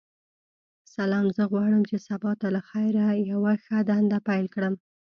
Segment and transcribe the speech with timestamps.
[0.95, 2.95] سلام ،زه غواړم چی سبا ته لخیر
[3.31, 4.73] یوه ښه دنده پیل کړم.